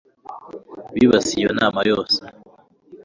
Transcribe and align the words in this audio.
bibasiye 0.93 1.39
iyo 1.43 1.51
nama 1.59 1.79
yose 1.89 2.19